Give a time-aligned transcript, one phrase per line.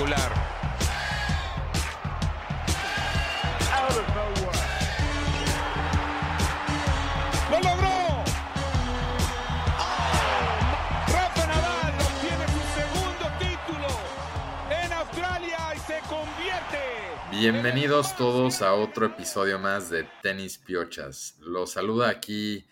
[0.00, 0.32] Espectacular.
[7.50, 8.24] ¡Lo logró!
[11.06, 13.88] Rafa Nadal obtiene su segundo título
[14.70, 16.78] en Australia y se convierte.
[17.32, 21.36] Bienvenidos todos a otro episodio más de Tenis Piochas.
[21.40, 22.66] Los saluda aquí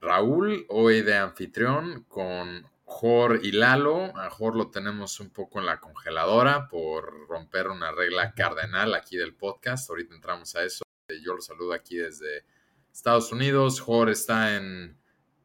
[0.00, 4.16] Raúl, hoy de anfitrión, con Jor y Lalo.
[4.16, 9.18] A Jor lo tenemos un poco en la congeladora por romper una regla cardenal aquí
[9.18, 9.90] del podcast.
[9.90, 10.82] Ahorita entramos a eso.
[11.22, 12.46] Yo lo saludo aquí desde
[12.90, 13.80] Estados Unidos.
[13.80, 14.98] Jor está en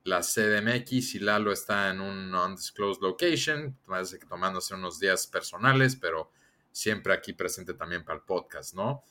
[0.06, 5.96] la CDMX y Lalo está en un undisclosed location, parece que tomándose unos días personales,
[5.98, 6.32] pero
[6.72, 9.04] siempre aquí presente también para el podcast, ¿no?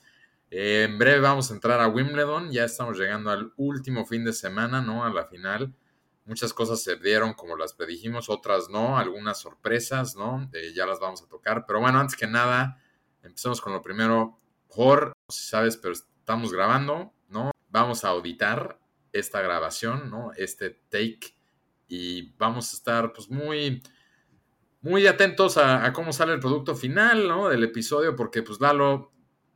[0.49, 4.33] Eh, en breve vamos a entrar a Wimbledon, ya estamos llegando al último fin de
[4.33, 5.05] semana, ¿no?
[5.05, 5.73] A la final.
[6.25, 10.49] Muchas cosas se dieron como las predijimos, otras no, algunas sorpresas, ¿no?
[10.53, 11.65] Eh, ya las vamos a tocar.
[11.67, 12.79] Pero bueno, antes que nada,
[13.23, 14.39] empecemos con lo primero.
[14.67, 17.51] Jor, no sé si sabes, pero estamos grabando, ¿no?
[17.69, 18.79] Vamos a auditar
[19.11, 20.31] esta grabación, ¿no?
[20.37, 21.35] Este take.
[21.89, 23.83] Y vamos a estar, pues, muy,
[24.81, 27.49] muy atentos a, cómo sale el producto final, ¿no?
[27.49, 29.11] Del episodio, porque, pues, Lalo,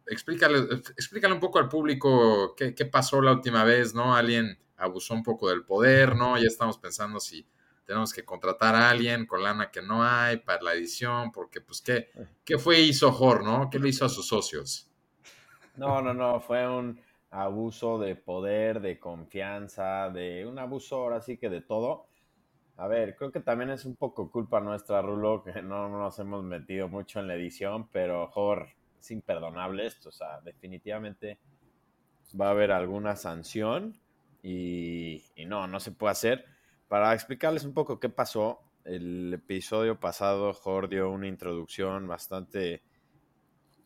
[0.05, 0.59] explícale,
[0.97, 4.15] explícale un poco al público qué, qué pasó la última vez, ¿no?
[4.15, 6.37] Alguien abusó un poco del poder, ¿no?
[6.37, 7.47] Ya estamos pensando si
[7.85, 11.81] tenemos que contratar a alguien con lana que no hay para la edición, porque pues
[11.81, 12.09] qué,
[12.43, 13.69] qué fue hizo Jor, ¿no?
[13.69, 14.91] ¿Qué le hizo a sus socios?
[15.77, 21.37] No, no, no, fue un abuso de poder, de confianza, de un abuso ahora sí
[21.37, 22.07] que de todo.
[22.77, 26.43] A ver, creo que también es un poco culpa nuestra, Rulo, que no nos hemos
[26.43, 28.67] metido mucho en la edición, pero Jor,
[28.99, 31.39] es imperdonable esto, o sea, definitivamente
[32.39, 33.97] va a haber alguna sanción
[34.47, 36.45] y, y, no, no se puede hacer.
[36.87, 42.81] Para explicarles un poco qué pasó, el episodio pasado Jor dio una introducción bastante,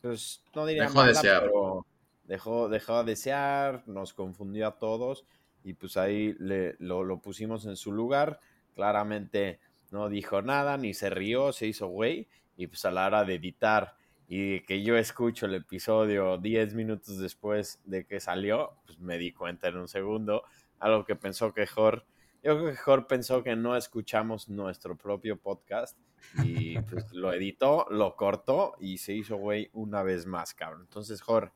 [0.01, 1.41] pues no diría Dejó mala, desear.
[1.41, 1.87] pero
[2.25, 5.25] dejó, dejó a desear, nos confundió a todos
[5.63, 8.39] y pues ahí le, lo, lo pusimos en su lugar.
[8.75, 13.23] Claramente no dijo nada, ni se rió, se hizo güey y pues a la hora
[13.23, 13.95] de editar
[14.33, 19.33] y que yo escucho el episodio 10 minutos después de que salió, pues me di
[19.33, 20.43] cuenta en un segundo,
[20.79, 22.05] algo que pensó que Jor,
[22.41, 25.97] yo creo que Jor pensó que no escuchamos nuestro propio podcast
[26.45, 30.83] y pues lo editó, lo cortó y se hizo güey una vez más, cabrón.
[30.83, 31.51] Entonces, Jor,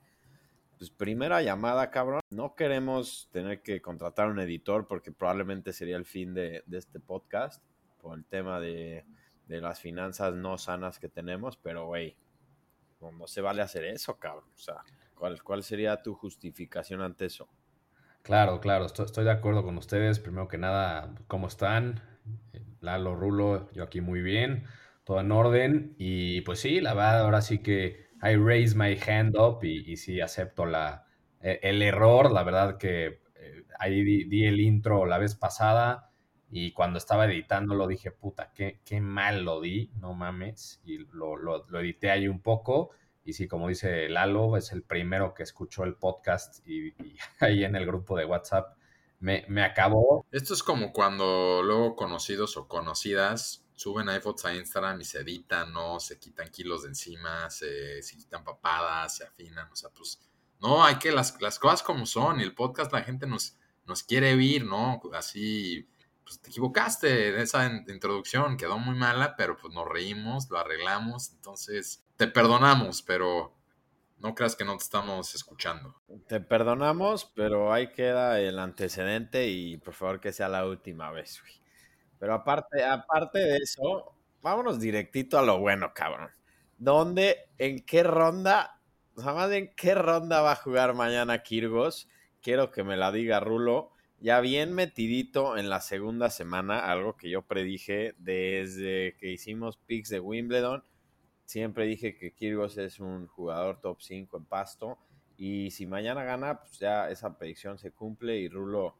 [0.77, 2.19] pues primera llamada, cabrón.
[2.29, 6.99] No queremos tener que contratar un editor porque probablemente sería el fin de, de este
[6.99, 7.63] podcast
[8.01, 9.05] por el tema de,
[9.47, 12.17] de las finanzas no sanas que tenemos, pero güey,
[13.11, 14.49] no, se vale hacer eso, cabrón.
[14.55, 14.83] O sea,
[15.16, 17.49] ¿cuál, ¿cuál sería tu justificación ante eso?
[18.25, 20.19] Claro, claro, estoy, de acuerdo con ustedes.
[20.19, 22.01] Primero que nada, ¿cómo están?
[22.81, 24.66] Lalo, Rulo, yo aquí muy bien,
[25.03, 25.95] todo en orden.
[25.99, 30.22] Y pues sí, la verdad, ahora sí que I raise my hand up y, sí
[30.22, 31.05] acepto la,
[31.39, 32.31] el error.
[32.31, 36.09] La verdad que eh, ahí di, el intro la vez pasada
[36.57, 40.79] y cuando estaba editándolo dije, puta, qué, qué mal lo di, no mames.
[40.85, 42.91] Y lo, lo, lo, edité ahí un poco.
[43.25, 47.66] Y sí, como dice Lalo, es el primero que escuchó el podcast y, y ahí
[47.66, 48.77] en el grupo de WhatsApp
[49.19, 50.25] me, me, acabó.
[50.31, 55.73] Esto es como cuando luego conocidos o conocidas suben iPhones a Instagram y se editan,
[55.73, 55.99] ¿no?
[55.99, 60.22] Se quitan kilos de encima, se, se quitan papadas, se afinan, o sea, pues,
[60.61, 62.39] no, hay que las, las cosas como son.
[62.39, 65.01] Y el podcast la gente nos, nos quiere oír, ¿no?
[65.11, 65.89] Así
[66.25, 71.31] pues te equivocaste en esa introducción, quedó muy mala, pero pues nos reímos, lo arreglamos,
[71.31, 73.55] entonces te perdonamos, pero
[74.17, 76.01] no creas que no te estamos escuchando.
[76.27, 81.39] Te perdonamos, pero ahí queda el antecedente y por favor que sea la última vez,
[81.41, 81.53] güey.
[82.17, 86.31] Pero aparte, aparte de eso, vámonos directito a lo bueno, cabrón.
[86.78, 88.81] ¿Dónde, en qué ronda,
[89.16, 92.09] o más bien qué ronda va a jugar mañana Kirgos?
[92.41, 93.91] Quiero que me la diga Rulo
[94.25, 100.09] ya bien metidito en la segunda semana, algo que yo predije desde que hicimos picks
[100.09, 100.83] de Wimbledon.
[101.45, 104.97] Siempre dije que Kyrgios es un jugador top 5 en pasto.
[105.37, 108.39] Y si mañana gana, pues ya esa predicción se cumple.
[108.39, 108.95] Y Rulo,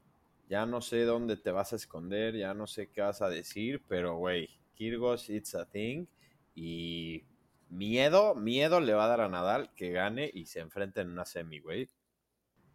[0.48, 3.81] ya no sé dónde te vas a esconder, ya no sé qué vas a decir,
[3.88, 6.06] pero güey, Kyrgios, it's a thing.
[6.54, 7.24] Y
[7.71, 11.25] miedo, miedo le va a dar a Nadal que gane y se enfrente en una
[11.25, 11.89] semi, güey.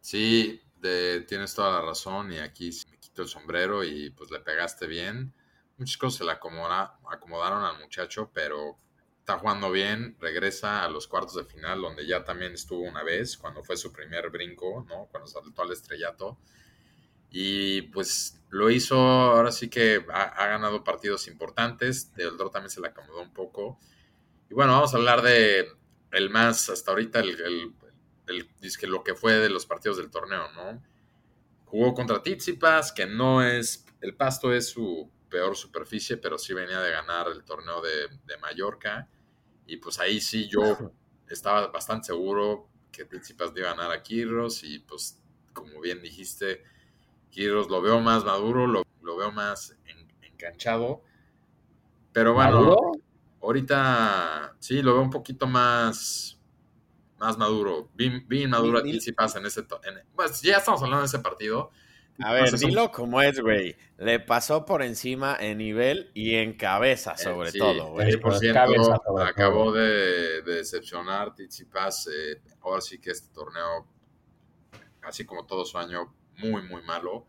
[0.01, 4.39] Sí, de, tienes toda la razón y aquí me quito el sombrero y pues le
[4.39, 5.33] pegaste bien.
[5.77, 8.77] Muchas cosas se le acomoda, acomodaron al muchacho, pero
[9.19, 13.37] está jugando bien, regresa a los cuartos de final donde ya también estuvo una vez,
[13.37, 15.07] cuando fue su primer brinco, ¿no?
[15.11, 16.37] Cuando saltó al estrellato.
[17.29, 22.13] Y pues lo hizo, ahora sí que ha, ganado partidos importantes.
[22.13, 23.79] Draw también se le acomodó un poco.
[24.49, 25.65] Y bueno, vamos a hablar de
[26.11, 27.73] el más, hasta ahorita, el,
[28.31, 30.81] lo que fue de los partidos del torneo, ¿no?
[31.65, 36.81] Jugó contra Tizipas, que no es, el pasto es su peor superficie, pero sí venía
[36.81, 39.07] de ganar el torneo de, de Mallorca.
[39.65, 40.91] Y pues ahí sí yo
[41.29, 45.21] estaba bastante seguro que Tsitsipas iba a ganar a Kirros y pues
[45.53, 46.63] como bien dijiste,
[47.29, 48.83] Kirros lo veo más maduro, lo,
[49.15, 49.75] veo más
[50.21, 51.01] enganchado.
[52.11, 52.75] Pero bueno,
[53.41, 56.39] ahorita sí lo veo un poquito más
[57.21, 59.63] más maduro, bien, bien maduro a Tsitsipas en ese...
[60.15, 61.71] pues ya estamos hablando de ese partido
[62.23, 63.75] a ver, dilo como es, güey.
[63.97, 68.17] Le pasó por encima en nivel y en cabeza, eh, sobre todo, güey.
[68.17, 72.07] Por ciento acabó de, decepcionar Tsitsipas.
[72.07, 73.87] Eh, ahora sí que este torneo,
[75.03, 77.25] así como todo su año, muy, muy malo.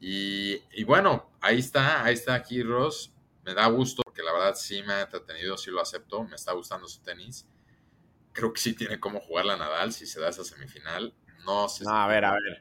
[0.00, 3.14] Y, y bueno, ahí está, ahí está Kirros.
[3.44, 6.24] Me da gusto porque la verdad sí me ha entretenido, sí lo acepto.
[6.24, 7.48] Me está gustando su tenis.
[8.32, 11.14] Creo que sí tiene cómo jugar la Nadal si se da esa semifinal.
[11.46, 12.60] No, no, a ver, a ver.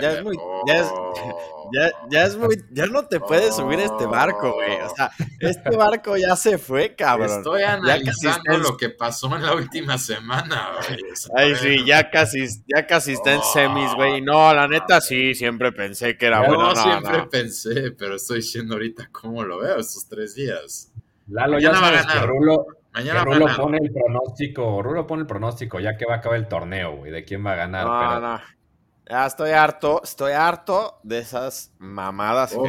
[0.00, 0.36] ya, es muy.
[0.66, 0.92] Ya es,
[2.10, 2.62] ya, es muy.
[2.70, 4.80] Ya no te puedes subir a este barco, güey.
[4.82, 5.10] O sea,
[5.40, 7.38] este barco ya se fue, cabrón.
[7.38, 11.00] Estoy analizando lo que pasó en la última semana, güey.
[11.36, 14.20] Ay, sí, ya casi, ya casi está en semis, güey.
[14.20, 16.74] No, la neta sí, siempre pensé que era bueno.
[16.74, 20.92] No, siempre pensé, pero estoy diciendo ahorita cómo lo veo estos tres días.
[21.28, 25.96] Lalo, ya sabes que Rulo, Mañana Rulo pone el pronóstico, Rulo pone el pronóstico, ya
[25.96, 27.86] que va a acabar el torneo, güey, de quién va a ganar.
[27.86, 28.40] No, no.
[29.08, 32.54] Ya estoy harto, estoy harto de esas mamadas.
[32.54, 32.68] Ok,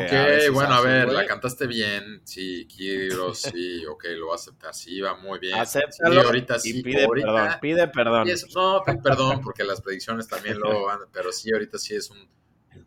[0.51, 2.21] bueno, a ver, la cantaste bien.
[2.23, 4.73] Sí, quiero, sí, ok, lo voy a aceptar.
[4.73, 5.57] Sí, va muy bien.
[5.57, 6.81] Acéptalo sí, ahorita sí.
[6.81, 8.27] pide perdón, pide perdón.
[8.55, 12.27] no, perdón, porque las predicciones también lo van, pero sí, ahorita sí es un,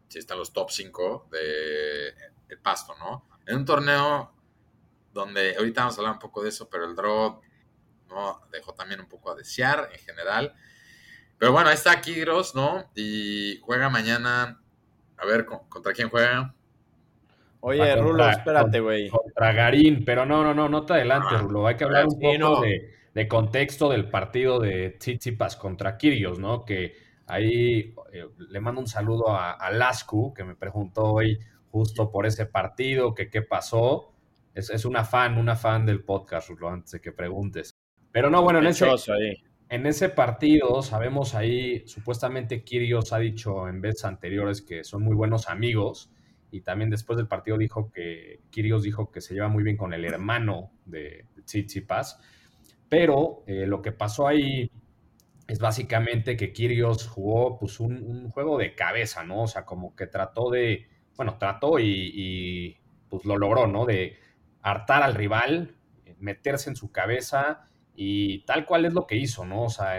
[0.09, 2.09] sí están los top 5 de
[2.49, 3.29] el pasto, ¿no?
[3.47, 4.33] En un torneo
[5.17, 7.41] donde ahorita vamos a hablar un poco de eso, pero el draw
[8.09, 10.55] no dejó también un poco a desear en general.
[11.39, 12.85] Pero bueno, ahí está Kigros, ¿no?
[12.95, 14.61] Y juega mañana.
[15.17, 16.55] A ver, ¿contra quién juega?
[17.61, 19.09] Oye, Rulo, espérate, güey.
[19.09, 21.67] Contra Garín, pero no, no, no, no te adelantes, ah, Rulo.
[21.67, 26.65] Hay que hablar un poco de, contexto del partido de Tsitsipas contra Kirios, ¿no?
[26.65, 26.95] Que
[27.27, 31.41] ahí eh, le mando un saludo a, a Lascu, que me preguntó hoy
[31.71, 34.13] justo por ese partido, que qué pasó
[34.57, 37.77] es, una fan, una fan del podcast, Rulo, antes de que preguntes.
[38.11, 38.87] Pero no, bueno, en ese,
[39.69, 45.15] en ese partido sabemos ahí, supuestamente Kirios ha dicho en veces anteriores que son muy
[45.15, 46.11] buenos amigos
[46.51, 49.93] y también después del partido dijo que Kirios dijo que se lleva muy bien con
[49.93, 52.19] el hermano de Tsitsipas,
[52.89, 54.71] pero eh, lo que pasó ahí
[55.49, 59.43] es básicamente que Kirios jugó pues un, juego de cabeza, ¿no?
[59.43, 60.87] O sea, como que trató de,
[61.17, 62.77] bueno, trató y, y
[63.11, 63.85] pues lo logró, ¿no?
[63.85, 64.17] De
[64.67, 65.77] hartar al rival,
[66.19, 69.63] meterse en su cabeza y tal cual es lo que hizo, ¿no?
[69.63, 69.93] O sea,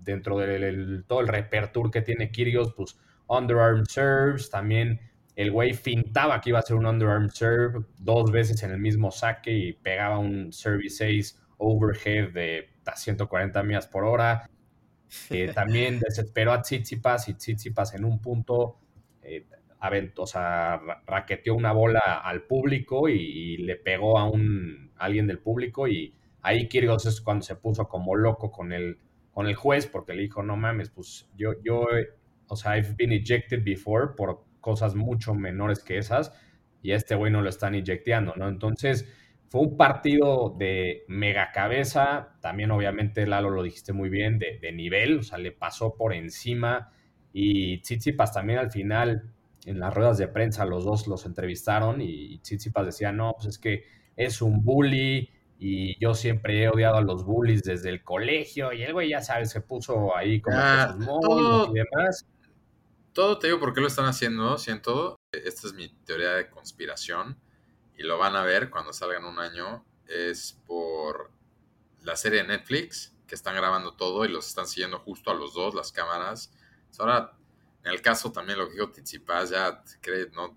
[0.00, 5.00] dentro del todo el repertorio que tiene Kyrgios, pues underarm serves, también
[5.36, 9.12] el güey fintaba que iba a ser un underarm serve dos veces en el mismo
[9.12, 14.50] saque y pegaba un service 6 overhead de 140 millas por hora.
[15.30, 18.80] Eh, también desesperó a Tsitsipas y Tsitsipas en un punto
[19.22, 19.46] eh,
[20.16, 25.88] o sea, raqueteó una bola al público y, le pegó a un alguien del público
[25.88, 28.98] y ahí Kyrgios es cuando se puso como loco con el,
[29.32, 31.86] con el juez porque le dijo, no mames, pues yo, yo,
[32.46, 36.32] o sea, I've been ejected before por cosas mucho menores que esas
[36.82, 38.48] y este güey no lo están inyecteando, ¿no?
[38.48, 39.08] Entonces
[39.48, 44.72] fue un partido de mega cabeza, también obviamente Lalo lo dijiste muy bien, de, de
[44.72, 46.90] nivel, o sea, le pasó por encima
[47.32, 49.32] y Tsitsipas también al final
[49.64, 53.58] en las ruedas de prensa los dos los entrevistaron y Tsitsipas decía, no, pues es
[53.58, 53.84] que
[54.16, 58.82] es un bully y yo siempre he odiado a los bullies desde el colegio y
[58.82, 62.26] el güey ya sabes, se puso ahí como ah, todo, y demás.
[63.12, 67.38] Todo te digo por qué lo están haciendo, siento, esta es mi teoría de conspiración
[67.96, 71.30] y lo van a ver cuando salga en un año, es por
[72.02, 75.54] la serie de Netflix que están grabando todo y los están siguiendo justo a los
[75.54, 76.52] dos, las cámaras.
[76.98, 77.36] Ahora
[77.84, 80.56] en el caso también lo que dijo Tizipas, ya cree, no,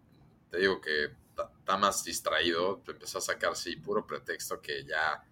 [0.50, 1.12] te digo que
[1.60, 5.24] está más distraído, empezó a sacar sí puro pretexto que ya,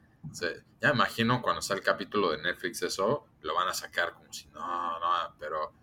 [0.81, 4.47] ya imagino cuando sea el capítulo de Netflix eso, lo van a sacar como si
[4.47, 5.73] no, no, pero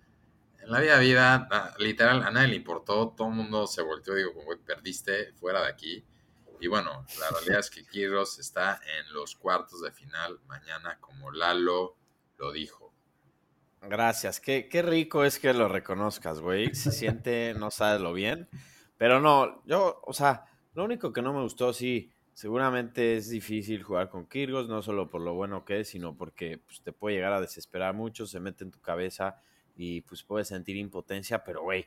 [0.62, 4.34] en la vida vida, literal, a nadie le importó, todo el mundo se volteó, digo,
[4.34, 6.04] como perdiste, fuera de aquí.
[6.60, 11.30] Y bueno, la realidad es que Kiros está en los cuartos de final mañana, como
[11.30, 11.96] Lalo
[12.36, 12.89] lo dijo.
[13.82, 14.40] Gracias.
[14.40, 16.74] Qué, qué rico es que lo reconozcas, güey.
[16.74, 18.48] Se siente, no sabes lo bien.
[18.98, 20.44] Pero no, yo, o sea,
[20.74, 25.08] lo único que no me gustó, sí, seguramente es difícil jugar con Kirgos, no solo
[25.08, 28.40] por lo bueno que es, sino porque pues, te puede llegar a desesperar mucho, se
[28.40, 29.40] mete en tu cabeza
[29.76, 31.86] y pues puedes sentir impotencia, pero güey,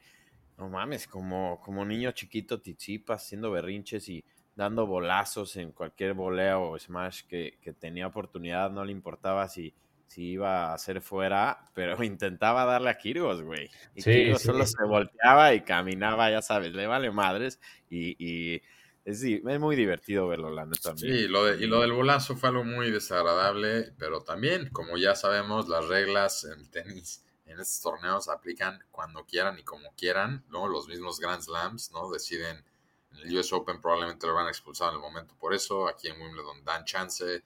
[0.57, 4.23] no mames, como, como niño chiquito Tizipas haciendo berrinches y
[4.55, 9.73] dando bolazos en cualquier voleo o smash que, que tenía oportunidad, no le importaba si
[10.13, 13.69] si iba a hacer fuera, pero intentaba darle a Kirgos, güey.
[13.95, 18.61] Y sí, solo se volteaba y caminaba, ya sabes, le vale madres y,
[19.05, 19.21] es,
[19.59, 20.95] muy divertido verlo, la neta.
[20.95, 25.15] Sí, lo de, y lo del bolazo fue algo muy desagradable, pero también, como ya
[25.15, 30.45] sabemos, las reglas en el tenis en estos torneos aplican cuando quieran y como quieran,
[30.49, 30.67] ¿no?
[30.67, 32.09] Los mismos Grand Slams, ¿no?
[32.09, 32.63] Deciden,
[33.11, 36.07] en el US Open probablemente lo van a expulsar en el momento por eso, aquí
[36.07, 37.43] en Wimbledon dan chance.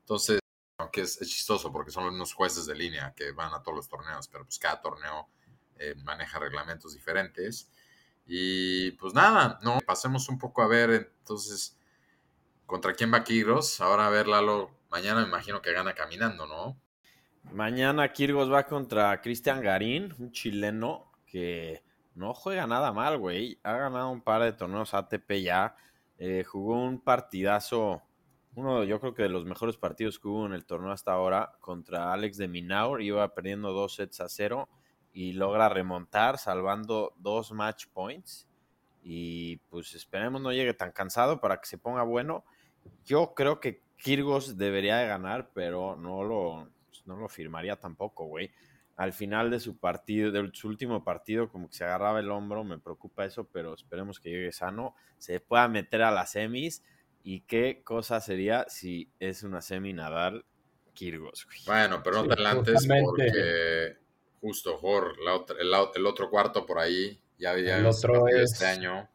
[0.00, 0.40] Entonces,
[0.78, 4.28] aunque es, chistoso porque son unos jueces de línea que van a todos los torneos,
[4.28, 5.28] pero pues cada torneo
[5.78, 7.70] eh, maneja reglamentos diferentes.
[8.26, 11.76] Y pues nada, no, pasemos un poco a ver entonces
[12.64, 13.80] contra quién va Kirgos.
[13.80, 16.80] Ahora a ver, Lalo, mañana me imagino que gana caminando, ¿no?
[17.52, 21.82] Mañana Kirgos va contra Cristian Garín, un chileno que
[22.14, 23.58] no juega nada mal, güey.
[23.62, 25.74] Ha ganado un par de torneos ATP ya.
[26.18, 28.02] Eh, jugó un partidazo
[28.58, 31.52] uno yo creo que de los mejores partidos que hubo en el torneo hasta ahora
[31.60, 33.00] contra Alex de Minaur.
[33.00, 34.68] Iba perdiendo dos sets a cero
[35.12, 38.48] y logra remontar salvando dos match points.
[39.00, 42.44] Y pues esperemos no llegue tan cansado para que se ponga bueno.
[43.04, 48.24] Yo creo que Kirgos debería de ganar, pero no lo, pues, no lo firmaría tampoco,
[48.24, 48.50] güey.
[48.96, 52.78] Al final de su partido, de último partido, como que se agarraba el hombro, me
[52.78, 56.82] preocupa eso, pero esperemos que llegue sano, se pueda meter a las semis
[57.22, 60.44] ¿Y qué cosa sería si es una semi Nadal
[60.94, 61.46] Kirgos?
[61.66, 63.96] Bueno, pero no te adelantes porque
[64.40, 65.16] justo Jor,
[65.60, 69.08] el, otro cuarto por ahí ya había el otro este año.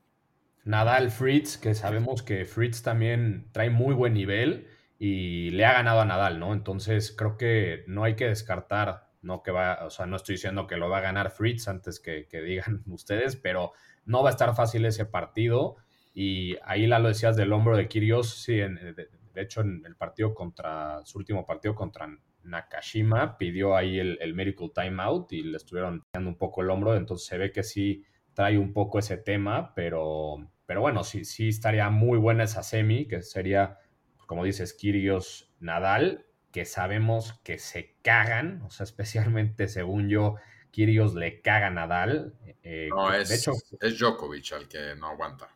[0.65, 4.67] Nadal Fritz, que sabemos que Fritz también trae muy buen nivel
[4.97, 6.53] y le ha ganado a Nadal, ¿no?
[6.53, 10.65] Entonces creo que no hay que descartar, no que va, o sea, no estoy diciendo
[10.67, 13.73] que lo va a ganar Fritz antes que, que digan ustedes, pero
[14.05, 15.75] no va a estar fácil ese partido.
[16.13, 20.33] Y ahí la lo decías del hombro de Kirios, sí, de, hecho en el partido
[20.33, 22.07] contra, su último partido contra
[22.43, 26.95] Nakashima, pidió ahí el, el medical timeout y le estuvieron dando un poco el hombro,
[26.95, 31.49] entonces se ve que sí trae un poco ese tema, pero, pero bueno, sí, sí
[31.49, 33.79] estaría muy buena esa semi, que sería,
[34.27, 40.35] como dices, Kirios Nadal, que sabemos que se cagan, o sea, especialmente según yo,
[40.71, 42.35] Kirios le caga a Nadal.
[42.63, 45.49] Eh, no, es, de hecho, es Djokovic el que no aguanta.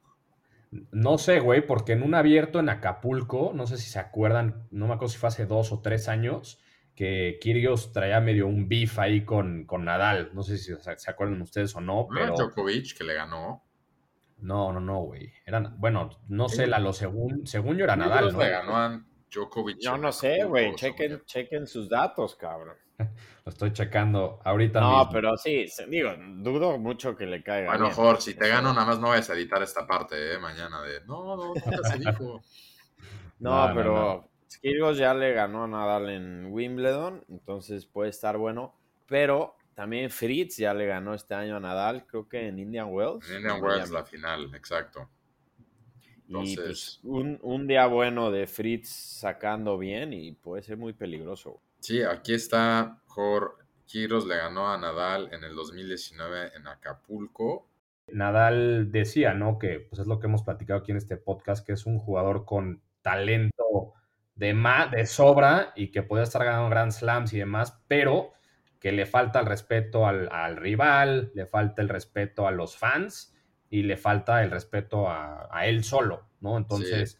[0.91, 4.87] No sé, güey, porque en un abierto en Acapulco, no sé si se acuerdan, no
[4.87, 6.59] me acuerdo si fue hace dos o tres años,
[6.95, 10.31] que Kyrgios traía medio un beef ahí con, con Nadal.
[10.33, 12.35] No sé si se acuerdan ustedes o no, pero...
[12.35, 13.63] Djokovic que le ganó.
[14.39, 15.33] No, no, no, güey.
[15.77, 18.39] bueno, no sé, la, lo según, según yo era Nadal, ¿no?
[18.39, 19.79] le ganó a Djokovic.
[19.79, 20.75] Yo no sé, güey.
[20.75, 22.77] Chequen, chequen sus datos, cabrón.
[23.45, 27.69] Lo estoy checando ahorita no, pero sí, digo, dudo mucho que le caiga.
[27.69, 30.39] Bueno, Jorge, si te gano, nada más no vas a editar esta parte, ¿eh?
[30.39, 32.41] Mañana de, no, no, nunca se dijo.
[33.39, 34.29] no, pero
[34.63, 38.75] no, ya le ganó a Nadal en Wimbledon, entonces puede estar bueno,
[39.07, 43.29] pero también Fritz ya le ganó este año a Nadal, creo que en Indian Wells.
[43.29, 45.09] En Indian Wells, la final, exacto.
[46.27, 51.61] Y pues un, un día bueno de Fritz sacando bien y puede ser muy peligroso.
[51.79, 57.69] Sí, aquí está Jorge Quiros le ganó a Nadal en el 2019 en Acapulco.
[58.11, 59.57] Nadal decía, ¿no?
[59.57, 62.45] Que pues es lo que hemos platicado aquí en este podcast, que es un jugador
[62.45, 63.93] con talento
[64.35, 68.33] de más, de sobra y que puede estar ganando Grand Slams y demás, pero
[68.79, 73.33] que le falta el respeto al, rival, le falta el respeto a los fans
[73.69, 76.57] y le falta el respeto a, él solo, ¿no?
[76.57, 77.17] Entonces,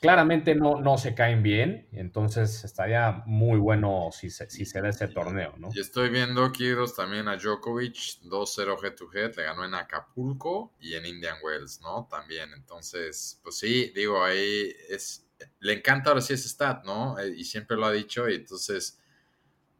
[0.00, 4.88] claramente no, no se caen bien, entonces estaría muy bueno si se, si se da
[4.88, 5.68] ese torneo, ¿no?
[5.72, 10.74] Y estoy viendo Kiros también a Djokovic, 2-0 head to head, le ganó en Acapulco
[10.80, 12.06] y en Indian Wells, ¿no?
[12.10, 15.28] También, entonces, pues sí, digo, ahí es,
[15.60, 17.18] le encanta ahora sí ese stat, ¿no?
[17.18, 19.00] Eh, y siempre lo ha dicho y entonces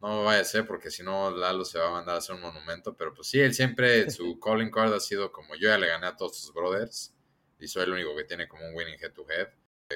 [0.01, 2.41] no vaya a ser porque si no Lalo se va a mandar a hacer un
[2.41, 5.87] monumento, pero pues sí, él siempre, su calling card ha sido como yo ya le
[5.87, 7.13] gané a todos sus brothers
[7.59, 9.49] y soy el único que tiene como un winning head to head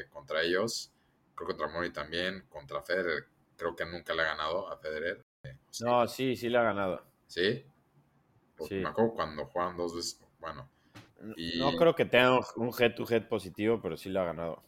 [0.09, 0.91] contra ellos.
[1.35, 2.43] Creo que contra Mori también.
[2.49, 5.23] Contra Federer, creo que nunca le ha ganado a Federer.
[5.43, 7.03] Eh, no, sí, sí le ha ganado.
[7.27, 7.63] ¿Sí?
[8.57, 10.19] Porque me acuerdo cuando jugaban dos veces.
[10.39, 10.69] Bueno.
[11.57, 14.61] No creo que tenga un head-to-head positivo, pero sí le ha ganado.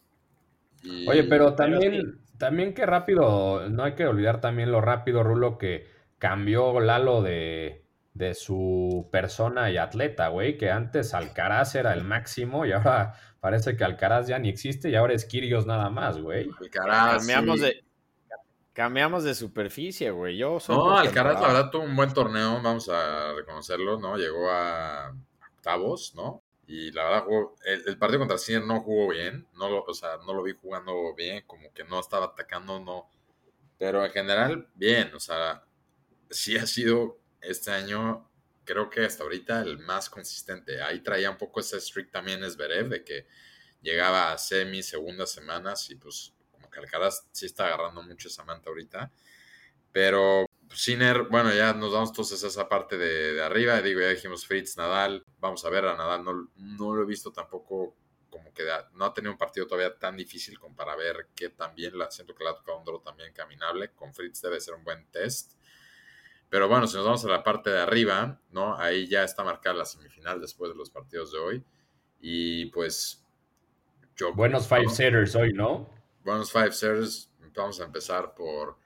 [1.06, 5.88] Oye, pero también, también que rápido, no hay que olvidar también lo rápido, Rulo, que
[6.18, 12.64] cambió Lalo de, de su persona y atleta, güey, que antes Alcaraz era el máximo
[12.64, 16.48] y ahora parece que Alcaraz ya ni existe y ahora es Kirios nada más, güey.
[16.60, 17.18] Alcaraz.
[17.18, 17.66] Cambiamos sí.
[17.66, 17.84] de,
[18.72, 20.38] cambiamos de superficie, güey.
[20.38, 24.16] Yo soy No, Alcaraz, la verdad, tuvo un buen torneo, vamos a reconocerlo, ¿no?
[24.16, 25.14] Llegó a
[25.56, 26.42] octavos, ¿no?
[26.66, 29.94] Y la verdad, jugó- el, el partido contra Sinner no jugó bien, no lo, o
[29.94, 33.08] sea, no lo vi jugando bien, como que no estaba atacando, no.
[33.78, 35.64] Pero en general, bien, o sea,
[36.30, 38.30] sí ha sido este año,
[38.64, 40.82] creo que hasta ahorita el más consistente.
[40.82, 43.26] Ahí traía un poco ese streak también Zverev, de que
[43.82, 48.44] llegaba a semi, segundas semanas, y pues como que Alcaraz sí está agarrando mucho esa
[48.44, 49.12] manta ahorita.
[49.92, 53.80] Pero Sinner, bueno, ya nos vamos entonces a esa parte de, de arriba.
[53.80, 55.24] Digo, ya dijimos Fritz, Nadal.
[55.38, 56.24] Vamos a ver a Nadal.
[56.24, 57.96] No, no lo he visto tampoco
[58.30, 61.48] como que da- no ha tenido un partido todavía tan difícil como para ver que
[61.50, 63.92] también la siento que le ha tocado un draw también caminable.
[63.92, 65.52] Con Fritz debe ser un buen test.
[66.48, 68.76] Pero bueno, si nos vamos a la parte de arriba, ¿no?
[68.78, 71.64] Ahí ya está marcada la semifinal después de los partidos de hoy.
[72.20, 73.24] Y pues.
[74.34, 74.76] Buenos ¿no?
[74.76, 75.90] five setters hoy, ¿no?
[76.24, 77.30] buenos five series.
[77.54, 78.76] Vamos a empezar por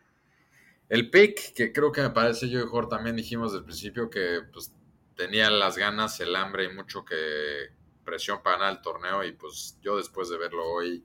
[0.90, 4.11] el pick, que creo que me parece yo y Jorge también dijimos desde el principio
[4.11, 4.73] que pues,
[5.16, 7.68] tenía las ganas, el hambre y mucho que
[8.04, 9.23] presión para ganar el torneo.
[9.23, 11.04] Y pues yo después de verlo hoy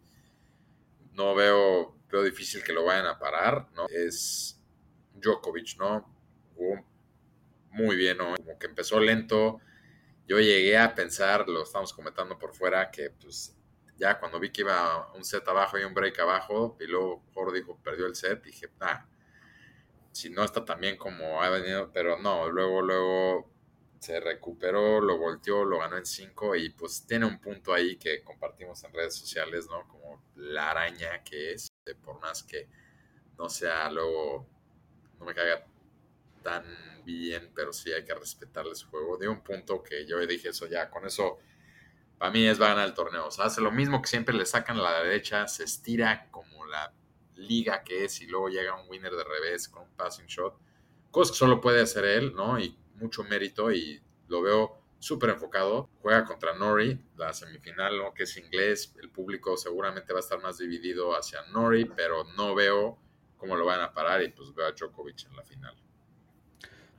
[1.14, 3.86] no veo, veo difícil que lo vayan a parar, ¿no?
[3.88, 4.60] Es
[5.14, 6.12] Djokovic, ¿no?
[6.56, 6.84] Jugó
[7.70, 8.36] muy bien, ¿no?
[8.36, 9.60] Como que empezó lento.
[10.28, 13.56] Yo llegué a pensar, lo estamos comentando por fuera, que pues
[13.98, 17.60] ya cuando vi que iba un set abajo y un break abajo, y luego Jorge
[17.60, 19.08] dijo, perdió el set, dije, ah,
[20.16, 23.52] si no está tan bien como ha venido, pero no, luego, luego
[24.00, 28.24] se recuperó, lo volteó, lo ganó en 5 y pues tiene un punto ahí que
[28.24, 29.86] compartimos en redes sociales, ¿no?
[29.90, 31.70] Como la araña que es,
[32.02, 32.70] por más que
[33.38, 34.48] no sea luego,
[35.20, 35.66] no me caiga
[36.42, 36.64] tan
[37.04, 39.18] bien, pero sí hay que respetarle su juego.
[39.18, 41.40] De un punto que yo dije eso ya, con eso
[42.18, 43.28] para mí es va a ganar el torneo.
[43.28, 46.66] O sea, hace lo mismo que siempre le sacan a la derecha, se estira como
[46.68, 46.94] la
[47.36, 50.56] liga que es y luego llega un winner de revés con un passing shot.
[51.12, 52.60] Cosas que solo puede hacer él, ¿no?
[52.60, 55.90] Y mucho mérito y lo veo súper enfocado.
[56.02, 58.14] Juega contra Nori, la semifinal, ¿no?
[58.14, 58.94] Que es inglés.
[59.02, 62.98] El público seguramente va a estar más dividido hacia Nori, pero no veo
[63.38, 65.76] cómo lo van a parar y pues veo a Djokovic en la final.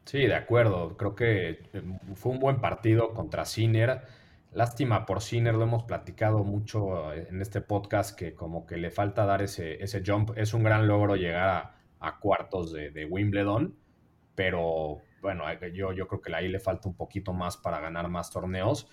[0.04, 0.96] Sí, de acuerdo.
[0.96, 1.82] Creo que eh,
[2.14, 4.02] fue un buen partido contra Sinner.
[4.56, 8.90] Lástima por Sinner, lo hemos platicado mucho eh, en este podcast que como que le
[8.90, 10.30] falta dar ese, ese jump.
[10.34, 13.76] Es un gran logro llegar a, cuartos de, de Wimbledon,
[14.34, 18.30] pero bueno, yo, yo creo que ahí le falta un poquito más para ganar más
[18.30, 18.88] torneos.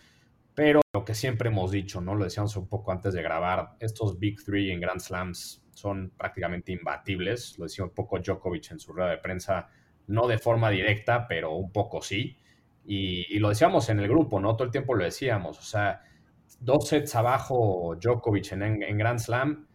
[0.53, 2.13] Pero lo que siempre hemos dicho, ¿no?
[2.13, 6.73] Lo decíamos un poco antes de grabar, estos Big Three en Grand Slams son prácticamente
[6.73, 7.57] imbatibles.
[7.57, 9.69] Lo decía un poco Djokovic en su rueda de prensa,
[10.07, 12.37] no de forma directa, pero un poco sí.
[12.85, 14.55] Y, y lo decíamos en el grupo, ¿no?
[14.55, 15.59] Todo el tiempo lo decíamos.
[15.59, 16.01] O sea,
[16.59, 19.67] dos sets abajo Djokovic en, en Grand Slam,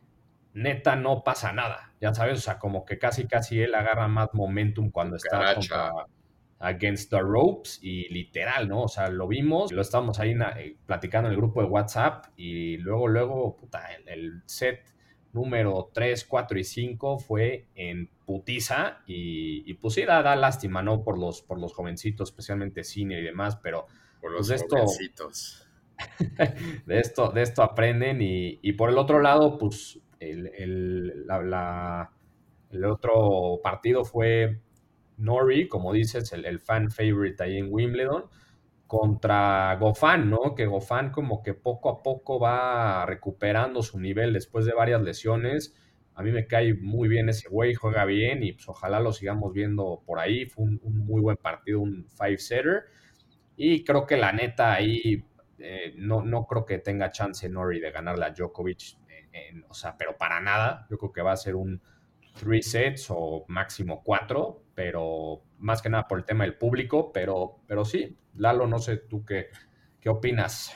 [0.54, 1.92] neta no pasa nada.
[2.00, 5.92] Ya sabes, o sea, como que casi, casi él agarra más momentum cuando está contra
[6.60, 8.82] Against the Ropes y literal, ¿no?
[8.82, 12.76] O sea, lo vimos, lo estábamos ahí eh, platicando en el grupo de WhatsApp y
[12.78, 14.80] luego, luego, puta, el, el set
[15.32, 20.82] número 3, 4 y 5 fue en putiza y, y pues sí, da, da lástima,
[20.82, 21.02] ¿no?
[21.02, 23.86] Por los, por los jovencitos, especialmente cine y demás, pero
[24.20, 25.64] Por Pues los esto- jovencitos.
[26.86, 31.42] de esto, de esto aprenden y, y por el otro lado, pues el, el- la-
[31.42, 32.10] la-
[32.70, 34.60] el otro partido fue
[35.16, 38.24] Nori, como dices, el, el fan favorite ahí en Wimbledon,
[38.88, 40.56] contra Gofán, ¿no?
[40.56, 45.76] Que Gofán como que poco a poco va recuperando su nivel después de varias lesiones.
[46.14, 49.52] A mí me cae muy bien ese güey, juega bien y pues ojalá lo sigamos
[49.52, 50.46] viendo por ahí.
[50.46, 52.84] Fue un, muy buen partido, un five-setter.
[53.56, 55.24] Y creo que la neta ahí
[55.58, 58.96] eh, no, no creo que tenga chance Nori de ganarle a Djokovic,
[59.32, 60.86] en- o sea, pero para nada.
[60.90, 61.80] Yo creo que va a ser un
[62.38, 67.58] three sets o máximo cuatro, pero más que nada por el tema del público, pero,
[67.66, 69.48] pero sí, Lalo, no sé tú qué,
[70.00, 70.72] qué opinas.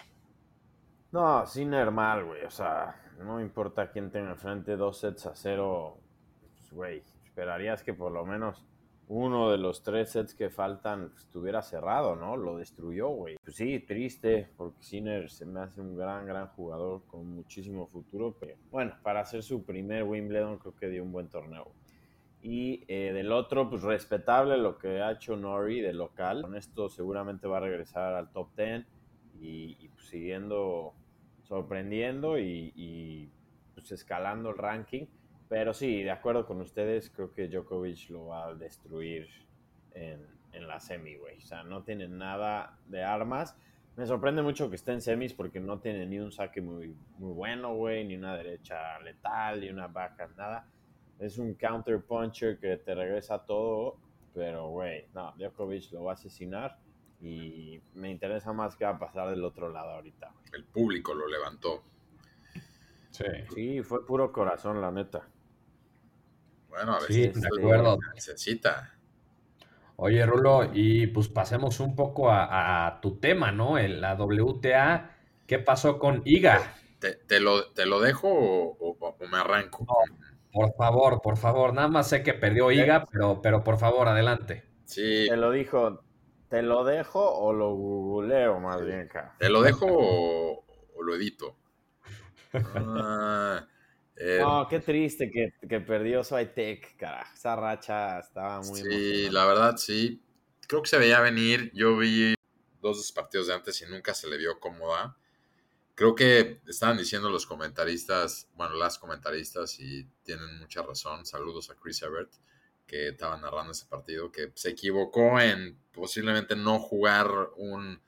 [1.12, 2.44] No, Sinner mal, güey.
[2.44, 5.98] O sea, no importa quién tenga enfrente, dos sets a cero.
[6.40, 8.64] Pues, güey, esperarías que por lo menos
[9.08, 12.36] uno de los tres sets que faltan estuviera cerrado, ¿no?
[12.36, 13.36] Lo destruyó, güey.
[13.42, 18.36] Pues sí, triste, porque Sinner se me hace un gran, gran jugador con muchísimo futuro.
[18.38, 21.72] Pero bueno, para hacer su primer Wimbledon, creo que dio un buen torneo.
[22.42, 26.42] Y eh, del otro, pues respetable lo que ha hecho Nori de local.
[26.42, 28.84] Con esto seguramente va a regresar al top 10
[29.40, 30.94] y, y, pues, siguiendo
[31.42, 33.28] sorprendiendo y, y,
[33.74, 35.06] pues escalando el ranking.
[35.52, 39.28] Pero sí, de acuerdo con ustedes, creo que Djokovic lo va a destruir
[39.92, 41.36] en, en la semi, güey.
[41.36, 43.54] O sea, no tienen nada de armas.
[43.94, 47.34] Me sorprende mucho que esté en semis porque no tiene ni un saque muy, muy
[47.34, 50.66] bueno, güey, ni una derecha letal, ni una baja, nada.
[51.18, 53.98] Es un counter puncher que te regresa todo,
[54.32, 56.78] pero, güey, no, Djokovic lo va a asesinar
[57.20, 60.32] y me interesa más qué va a pasar del otro lado ahorita.
[60.54, 61.82] El público lo levantó.
[63.10, 63.24] Sí.
[63.54, 65.28] Sí, fue puro corazón, la neta.
[66.72, 67.98] Bueno, a ver Sí, si de acuerdo.
[68.14, 68.98] necesita.
[69.96, 73.78] Oye, Rulo, y pues pasemos un poco a, a tu tema, ¿no?
[73.78, 75.10] El- la WTA.
[75.46, 76.74] ¿Qué pasó con Iga?
[76.98, 79.86] ¿Te, te lo, te lo dejo o, o- o me arranco?
[80.52, 81.72] Por favor, por favor.
[81.74, 84.64] Nada más sé que perdió Iga, pero, pero por favor, adelante.
[84.84, 86.04] Sí, Te lo dijo,
[86.48, 89.34] ¿te lo dejo o lo googleo más bien, cara?
[89.38, 91.56] ¿te lo dejo o, o lo edito?
[92.74, 93.66] Ah,
[94.24, 97.34] eh, No, qué triste que, que perdió Swiatek, carajo.
[97.34, 100.22] Esa racha estaba muy Sí, la verdad sí.
[100.68, 101.72] Creo que se veía venir.
[101.74, 102.34] Yo vi
[102.80, 105.16] dos de sus partidos de antes y nunca se le vio cómoda.
[105.94, 111.26] Creo que estaban diciendo los comentaristas, bueno, las comentaristas, y tienen mucha razón.
[111.26, 112.30] Saludos a Chris Everett,
[112.86, 118.00] que estaba narrando ese partido, que se equivocó en posiblemente no jugar un.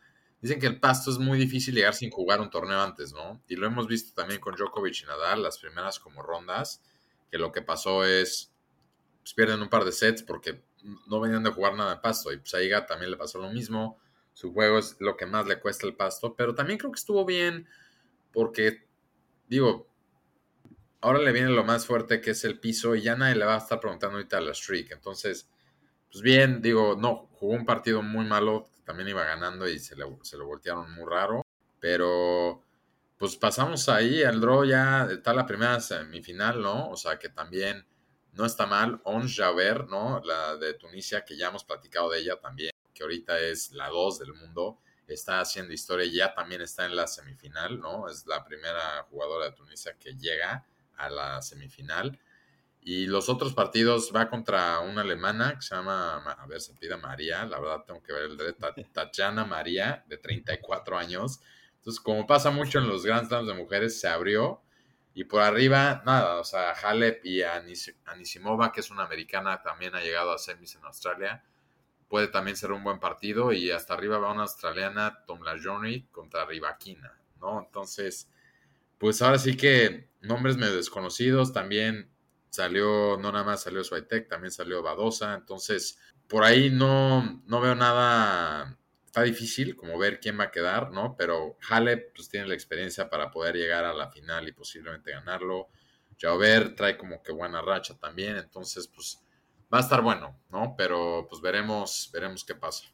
[0.44, 3.42] Dicen que el pasto es muy difícil llegar sin jugar un torneo antes, ¿no?
[3.48, 6.83] Y lo hemos visto también con Djokovic y Nadal, las primeras como rondas,
[7.30, 8.52] que lo que pasó es
[9.22, 10.62] pues pierden un par de sets porque
[11.07, 12.30] no venían de jugar nada en pasto.
[12.30, 13.98] Y pues a Iga también le pasó lo mismo.
[14.35, 16.35] Su juego es lo que más le cuesta el pasto.
[16.37, 17.66] Pero también creo que estuvo bien
[18.30, 18.87] porque,
[19.48, 19.88] digo,
[21.00, 23.54] ahora le viene lo más fuerte que es el piso y ya nadie le va
[23.54, 24.92] a estar preguntando ahorita a la streak.
[24.92, 25.48] Entonces,
[26.12, 28.68] pues bien, digo, no, jugó un partido muy malo.
[28.85, 31.42] También iba ganando y se, le, se lo voltearon muy raro.
[31.81, 32.62] Pero
[33.18, 36.90] pues pasamos ahí al draw ya, está la primera semifinal, ¿no?
[36.90, 37.87] O sea que también
[38.33, 39.01] no está mal.
[39.05, 40.20] Ons Javer, ¿no?
[40.25, 44.18] La de Tunisia, que ya hemos platicado de ella también, que ahorita es la 2
[44.18, 48.09] del mundo, está haciendo historia y ya también está en la semifinal, ¿no?
[48.09, 50.66] Es la primera jugadora de Tunisia que llega
[50.97, 52.18] a la semifinal.
[52.85, 56.97] Y los otros partidos va contra una alemana que se llama, a ver, se pide
[56.99, 61.40] María, la verdad tengo que ver el de Ta- Tatiana María, de 34 años.
[61.77, 64.62] Entonces, como pasa mucho en los Grand Slams de mujeres, se abrió
[65.14, 69.94] y por arriba, nada, o sea, Halep y Anis- Anisimova, que es una americana, también
[69.94, 71.44] ha llegado a semis en Australia.
[72.09, 76.44] Puede también ser un buen partido y hasta arriba va una australiana, Tom Lajoni, contra
[76.47, 77.61] Ribakina, ¿no?
[77.66, 78.31] Entonces,
[78.99, 82.11] pues ahora sí que nombres medio desconocidos, también
[82.55, 87.75] salió, no nada más salió Swiatek, también salió Badosa, entonces por ahí no, no veo
[87.75, 91.17] nada, está difícil como ver quién va a quedar, ¿no?
[91.17, 95.69] Pero Halep pues tiene la experiencia para poder llegar a la final y posiblemente ganarlo.
[96.19, 99.21] Jaubert trae como que buena racha también, entonces pues
[99.73, 100.75] va a estar bueno, ¿no?
[100.79, 102.87] Pero pues veremos, veremos qué pasa.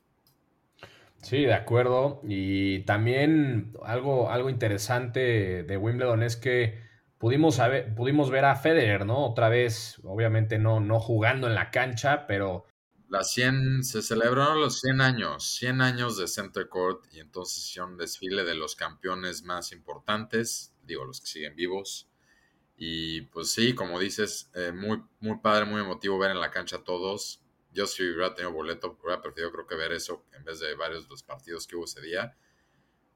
[1.23, 2.21] Sí, de acuerdo.
[2.25, 6.90] Y también algo, algo interesante de Wimbledon es que
[7.21, 9.27] pudimos, saber- pudimos ver a Federer, ¿no?
[9.27, 12.67] Otra vez, obviamente no, no jugando en la cancha, pero
[13.09, 17.93] Las 100, se celebraron los 100 años, 100 años de Center Court y entonces hicieron
[17.93, 22.09] un desfile de los campeones más importantes, digo, los que siguen vivos.
[22.77, 26.79] Y pues sí, como dices, eh, muy, muy padre, muy emotivo ver en la cancha
[26.79, 27.45] a todos.
[27.73, 31.05] Yo si hubiera tenido boleto, hubiera preferido creo que ver eso en vez de varios
[31.05, 32.37] de los partidos que hubo ese día.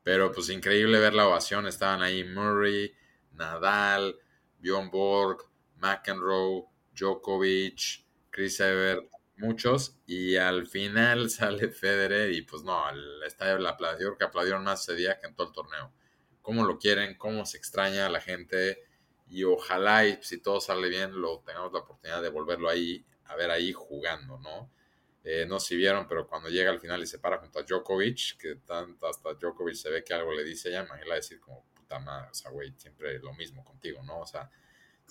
[0.03, 1.67] Pero pues increíble ver la ovación.
[1.67, 2.95] Estaban ahí Murray,
[3.35, 4.17] Nadal,
[4.59, 5.39] Bjorn Borg,
[5.77, 9.97] McEnroe, Djokovic, Chris Evert, muchos.
[10.07, 14.83] Y al final sale Federer y pues no, el estadio le aplaudió, que aplaudieron más
[14.83, 15.93] ese día que en todo el torneo.
[16.43, 18.83] Cómo lo quieren, cómo se extraña a la gente.
[19.29, 23.37] Y ojalá, y si todo sale bien, lo tengamos la oportunidad de volverlo ahí, a
[23.37, 24.71] ver ahí jugando, ¿no?
[25.25, 28.37] Eh, no si vieron, pero cuando llega al final y se para junto a Djokovic,
[28.37, 31.65] que tanto hasta Djokovic se ve que algo le dice a ella, imagínate decir como,
[31.85, 34.21] puta madre, o sea, güey, siempre lo mismo contigo, ¿no?
[34.21, 34.51] O sea,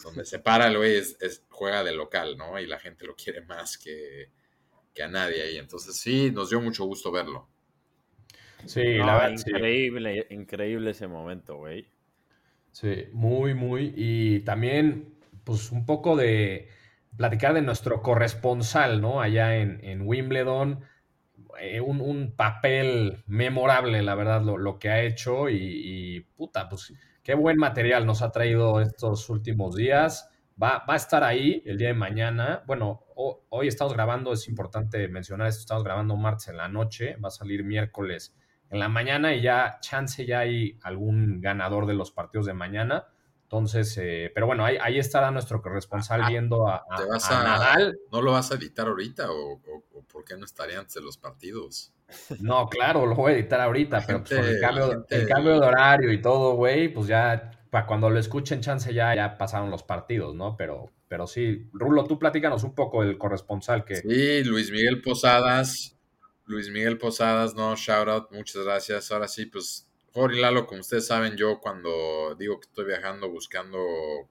[0.03, 2.59] donde se para el güey es, es- juega de local, ¿no?
[2.59, 4.31] Y la gente lo quiere más que,
[4.93, 5.57] que a nadie ahí.
[5.57, 7.49] Entonces sí, nos dio mucho gusto verlo.
[8.65, 9.51] sí, No, la verdad, sí.
[9.51, 11.88] increíble, increíble ese momento, güey.
[12.71, 13.93] Sí, muy, muy.
[13.95, 16.69] Y también, pues, un poco de
[17.17, 19.21] platicar de nuestro corresponsal, ¿no?
[19.21, 20.83] Allá en, en Wimbledon.
[21.60, 25.50] Eh, un, un papel memorable, la verdad, lo, lo que ha hecho.
[25.50, 30.30] Y, puta, pues, qué buen material nos ha traído estos últimos días.
[30.62, 32.63] Va, va a estar ahí el día de mañana.
[32.68, 37.16] Bueno, ho- hoy estamos grabando, es importante mencionar esto, estamos grabando martes en la noche,
[37.18, 38.36] va a salir miércoles
[38.70, 43.08] en la mañana y ya, chance, ya hay algún ganador de los partidos de mañana.
[43.54, 47.30] Entonces, eh, pero bueno, ahí, ahí estará nuestro corresponsal Ah, viendo a, a- ¿Te vas
[47.30, 48.00] a a, Nadal.
[48.12, 51.02] ¿No lo vas a editar ahorita o, o- o por porque no estaría antes de
[51.02, 51.94] los partidos.
[52.39, 56.12] No, claro, lo voy a editar ahorita, pero pues el, cambio, el cambio de horario
[56.12, 60.34] y todo, güey, pues ya para cuando lo escuchen, chance ya, ya pasaron los partidos,
[60.34, 60.56] ¿no?
[60.56, 63.98] Pero, pero sí, Rulo, tú platícanos un poco del corresponsal que.
[63.98, 65.96] Sí, Luis Miguel Posadas.
[66.46, 69.12] Luis Miguel Posadas, no, shout out, muchas gracias.
[69.12, 73.80] Ahora sí, pues, Jorge Lalo, como ustedes saben, yo cuando digo que estoy viajando buscando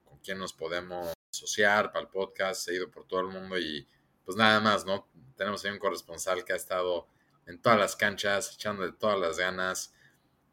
[0.04, 3.88] con quién nos podemos asociar para el podcast, he ido por todo el mundo y
[4.24, 5.08] pues nada más, ¿no?
[5.36, 7.08] Tenemos ahí un corresponsal que ha estado
[7.46, 9.92] en todas las canchas, echándole todas las ganas,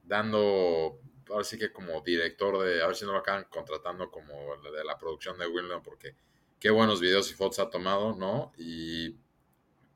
[0.02, 4.34] dando, ahora sí que como director de, a ver si no lo acaban contratando como
[4.58, 6.16] de la producción de Wimbledon, porque
[6.60, 8.52] qué buenos videos y fotos ha tomado, ¿no?
[8.58, 9.10] Y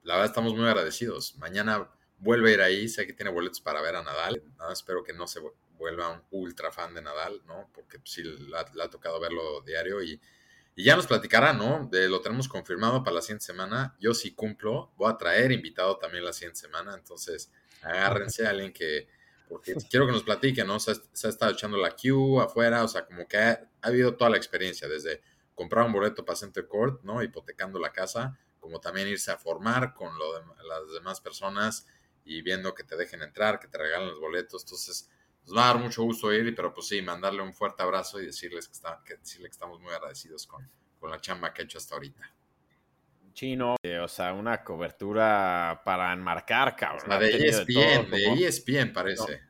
[0.04, 1.36] la verdad estamos muy agradecidos.
[1.38, 1.90] Mañana
[2.24, 5.14] vuelve a ir ahí, sé que tiene boletos para ver a Nadal, nada, espero que
[5.14, 5.42] no se
[5.78, 7.70] vuelva un ultra fan de Nadal, ¿no?
[7.74, 10.20] Porque sí le ha, tocado verlo diario y,
[10.76, 11.88] y, ya nos platicará, ¿no?
[11.92, 13.96] De, lo tenemos confirmado para la siguiente semana.
[14.00, 18.72] Yo sí cumplo, voy a traer invitado también la siguiente semana, entonces agárrense a alguien
[18.72, 19.08] que,
[19.50, 20.80] porque quiero que nos platique, ¿no?
[20.80, 24.30] Se, ha estado echando la queue afuera, o sea, como que ha, ha, habido toda
[24.30, 25.22] la experiencia, desde
[25.54, 27.22] comprar un boleto para Center Court, ¿no?
[27.22, 31.86] Hipotecando la casa, como también irse a formar con lo de, las demás personas
[32.26, 34.64] y viendo que te dejen entrar, que te regalen los boletos.
[34.64, 35.10] Entonces,
[35.46, 38.26] nos va a dar mucho gusto ir, pero pues sí, mandarle un fuerte abrazo y
[38.26, 41.66] decirles que, está, que, decirle que estamos muy agradecidos con, con la chamba que ha
[41.66, 42.34] hecho hasta ahorita.
[43.34, 47.10] Chino, eh, o sea, una cobertura para enmarcar, cabrón.
[47.10, 49.42] La de ESPN, de, ESPN parece.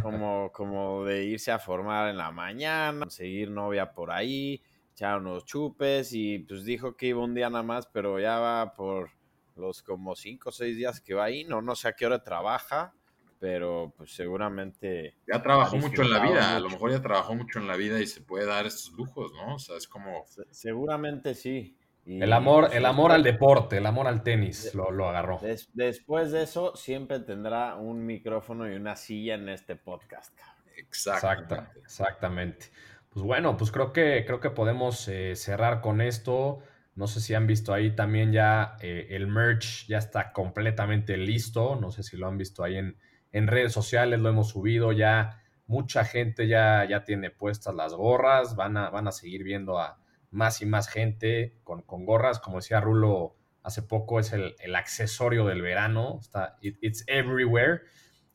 [0.00, 5.44] Como, como de irse a formar en la mañana, conseguir novia por ahí, echar unos
[5.44, 9.10] chupes y pues dijo que iba un día nada más, pero ya va por
[9.56, 12.22] los como cinco o seis días que va ahí, no, no sé a qué hora
[12.22, 12.94] trabaja,
[13.38, 15.16] pero pues seguramente...
[15.26, 18.00] Ya trabajó mucho en la vida, a lo mejor ya trabajó mucho en la vida
[18.00, 19.56] y se puede dar estos lujos, ¿no?
[19.56, 20.24] O sea, es como...
[20.50, 21.76] seguramente sí.
[22.06, 25.40] el amor, el amor al deporte, el amor al tenis, lo, lo agarró.
[25.72, 30.38] después de eso, siempre tendrá un micrófono y una silla en este podcast.
[30.76, 31.80] Exactamente.
[31.80, 32.66] exactamente.
[33.10, 36.60] Pues bueno, pues creo que, creo que podemos eh, cerrar con esto.
[36.94, 41.76] No sé si han visto ahí también ya eh, el merch ya está completamente listo.
[41.76, 42.98] No sé si lo han visto ahí en,
[43.32, 45.42] en redes sociales, lo hemos subido ya.
[45.66, 48.56] Mucha gente ya, ya tiene puestas las gorras.
[48.56, 49.98] Van a, van a seguir viendo a
[50.30, 52.40] más y más gente con, con gorras.
[52.40, 56.18] Como decía Rulo hace poco, es el, el accesorio del verano.
[56.20, 57.82] Está, it's everywhere.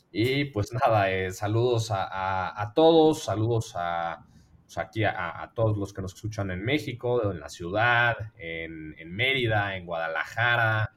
[0.09, 4.25] Y pues nada, eh, saludos a, a todos, saludos a
[4.67, 9.77] pues, aquí a, todos los que nos escuchan en México, en la ciudad, en, Mérida,
[9.77, 10.93] en Guadalajara,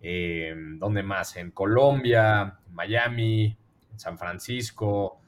[0.00, 1.34] eh, ¿dónde más?
[1.34, 3.58] En Colombia, en Miami,
[3.90, 5.20] en San Francisco,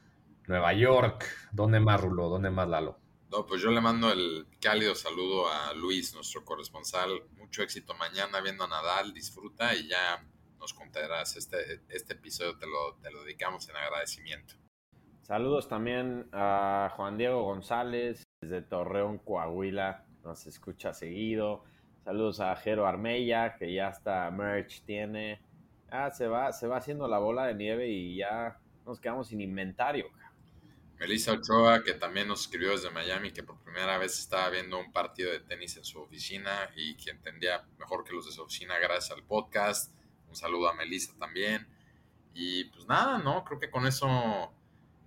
[0.47, 2.29] Nueva York, ¿dónde más, Rulo?
[2.29, 2.97] ¿Dónde más, Lalo?
[3.29, 7.23] No, pues yo le mando el cálido saludo a Luis, nuestro corresponsal.
[7.35, 10.25] Mucho éxito mañana viendo a Nadal, disfruta y ya
[10.59, 11.35] nos contarás.
[11.35, 14.60] Este, este episodio te lo, te lo dedicamos en agradecimiento.
[15.31, 21.63] Saludos también a Juan Diego González desde Torreón, Coahuila, nos escucha seguido.
[22.03, 25.41] Saludos a Jero Armella, que ya hasta merch tiene.
[25.89, 29.39] Ah, se va, se va haciendo la bola de nieve y ya nos quedamos sin
[29.39, 30.07] inventario.
[30.99, 34.91] Melissa Ochoa, que también nos escribió desde Miami, que por primera vez estaba viendo un
[34.91, 38.77] partido de tenis en su oficina y que entendía mejor que los de su oficina
[38.79, 39.93] gracias al podcast.
[40.27, 41.65] Un saludo a Melissa también.
[42.33, 43.45] Y pues nada, ¿no?
[43.45, 44.51] Creo que con eso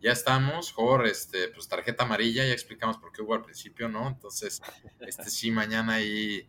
[0.04, 4.06] ya estamos, Jorge, este, pues tarjeta amarilla, ya explicamos por qué hubo al principio, ¿no?
[4.06, 4.60] Entonces,
[5.00, 6.46] este sí, mañana ahí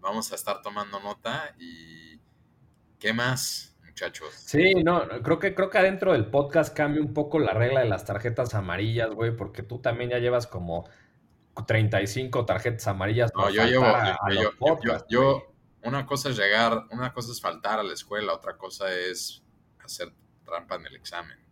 [0.00, 2.20] vamos a estar tomando nota y
[2.98, 4.34] ¿qué más, muchachos?
[4.34, 7.88] Sí, no, creo que, creo que adentro del podcast cambia un poco la regla de
[7.88, 10.88] las tarjetas amarillas, güey, porque tú también ya llevas como
[11.68, 13.30] 35 tarjetas amarillas.
[13.32, 13.86] No, yo llevo,
[14.32, 18.56] yo, yo, yo, una cosa es llegar, una cosa es faltar a la escuela, otra
[18.56, 19.44] cosa es
[19.84, 20.12] hacer
[20.44, 21.45] trampa en el examen.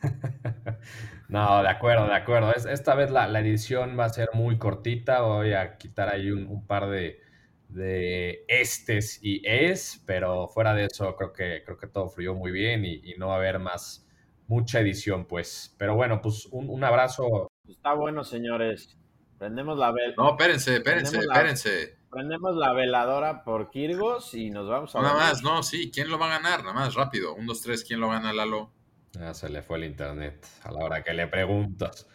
[1.28, 2.52] no, de acuerdo, de acuerdo.
[2.54, 5.22] esta vez la, edición va a ser muy cortita.
[5.22, 7.20] Voy a quitar ahí un, par de,
[7.68, 12.52] de, estes y es, pero fuera de eso creo que, creo que todo fluyó muy
[12.52, 14.06] bien y, no va a haber más
[14.46, 15.74] mucha edición, pues.
[15.78, 17.50] Pero bueno, pues un, abrazo.
[17.68, 18.96] Está bueno, señores.
[19.38, 20.14] Prendemos la vela.
[20.16, 21.98] No, espérense, espérense, espérense.
[22.10, 25.02] Prendemos la veladora por Kirgos y nos vamos a.
[25.02, 25.90] Nada más, no, sí.
[25.92, 26.60] ¿Quién lo va a ganar?
[26.60, 27.34] Nada más, rápido.
[27.34, 27.84] Un, dos, tres.
[27.84, 28.72] ¿Quién lo gana, Lalo?
[29.12, 32.06] Ya se le fue el internet a la hora que le preguntas.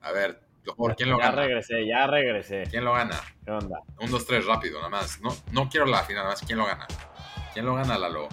[0.00, 0.40] a ver,
[0.76, 1.30] ¿por quién lo gana?
[1.30, 2.64] Ya regresé, ya regresé.
[2.70, 3.20] ¿Quién lo gana?
[3.44, 3.80] ¿Qué onda?
[4.00, 5.20] Un, dos, tres, rápido, nada más.
[5.20, 6.42] No, no quiero la final, nada más.
[6.42, 6.86] ¿Quién lo gana?
[7.52, 8.28] ¿Quién lo gana, Lalo?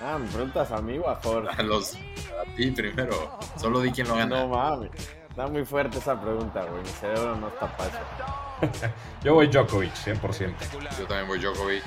[0.00, 1.60] Ah, me preguntas a mí o a Jorge.
[1.60, 1.94] A los.
[1.94, 3.38] A ti primero.
[3.56, 4.40] Solo di quién lo gana.
[4.40, 4.90] No mames.
[5.30, 6.82] Está muy fuerte esa pregunta, güey.
[6.82, 8.92] Mi cerebro no está para eso.
[9.24, 10.54] Yo voy Djokovic, 100%.
[10.98, 11.84] Yo también voy Djokovic.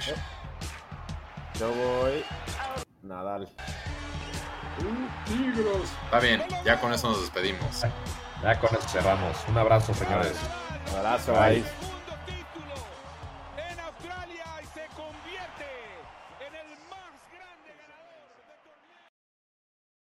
[1.60, 2.24] Yo voy
[3.08, 3.48] Nadal.
[6.06, 7.82] Está bien, ya con eso nos despedimos.
[8.44, 9.36] Ya con eso cerramos.
[9.48, 10.34] Un abrazo, señores.
[10.96, 11.62] Abrazo, Bye.
[11.62, 11.97] bye.